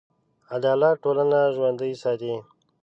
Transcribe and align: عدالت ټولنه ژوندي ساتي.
عدالت 0.55 0.95
ټولنه 1.03 1.39
ژوندي 1.55 1.91
ساتي. 2.03 2.33